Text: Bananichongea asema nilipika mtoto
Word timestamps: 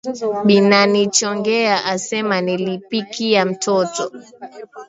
Bananichongea 0.43 1.85
asema 1.85 2.41
nilipika 2.41 3.45
mtoto 3.45 4.11